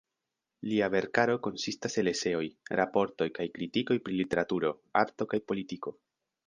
Lia 0.69 0.87
verkaro 0.93 1.35
konsistas 1.47 1.99
el 2.03 2.09
eseoj, 2.13 2.43
raportoj 2.81 3.31
kaj 3.39 3.49
kritikoj 3.59 4.01
pri 4.07 4.21
literaturo, 4.23 4.77
arto 5.05 5.33
kaj 5.35 5.45
politiko. 5.53 6.01